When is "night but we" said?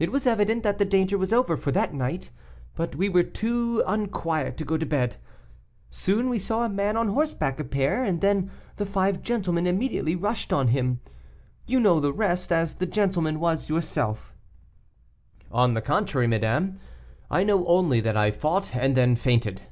1.94-3.08